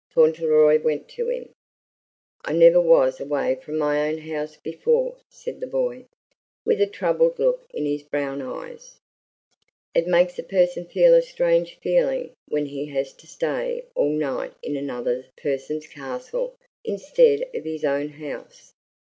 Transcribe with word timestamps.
Fauntleroy 0.15 0.81
went 0.81 1.07
to 1.09 1.29
him. 1.29 1.49
"I 2.43 2.53
never 2.53 2.81
was 2.81 3.19
away 3.21 3.53
from 3.53 3.77
my 3.77 4.07
own 4.09 4.17
house 4.17 4.57
before," 4.57 5.17
said 5.29 5.59
the 5.59 5.67
boy, 5.67 6.07
with 6.65 6.81
a 6.81 6.87
troubled 6.87 7.37
look 7.37 7.67
in 7.71 7.85
his 7.85 8.01
brown 8.01 8.41
eyes. 8.41 8.99
"It 9.93 10.07
makes 10.07 10.39
a 10.39 10.43
person 10.43 10.85
feel 10.85 11.13
a 11.13 11.21
strange 11.21 11.77
feeling 11.83 12.31
when 12.47 12.65
he 12.65 12.87
has 12.87 13.13
to 13.13 13.27
stay 13.27 13.85
all 13.93 14.09
night 14.09 14.55
in 14.63 14.75
another 14.75 15.27
person's 15.37 15.85
castle 15.85 16.57
instead 16.83 17.43
of 17.53 17.63
in 17.63 17.71
his 17.71 17.85
own 17.85 18.09
house. 18.09 18.73